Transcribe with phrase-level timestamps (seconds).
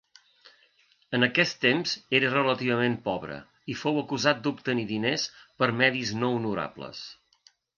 [1.17, 1.91] En aquest temps
[2.21, 3.37] era relativament pobre
[3.75, 5.27] i fou acusat d'obtenir diners
[5.63, 7.05] per medis no honorables.